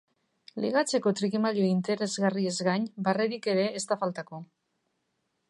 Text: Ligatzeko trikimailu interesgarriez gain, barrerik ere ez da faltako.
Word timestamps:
Ligatzeko 0.63 1.13
trikimailu 1.19 1.65
interesgarriez 1.73 2.55
gain, 2.69 2.89
barrerik 3.11 3.47
ere 3.55 3.69
ez 3.83 3.85
da 3.93 4.01
faltako. 4.07 4.43